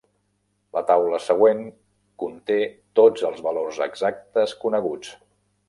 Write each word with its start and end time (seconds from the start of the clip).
La 0.77 0.81
taula 0.91 1.19
següent 1.25 1.61
conté 2.23 2.57
tots 3.01 3.27
els 3.31 3.45
valors 3.49 3.81
exactes 3.89 4.57
coneguts. 4.65 5.17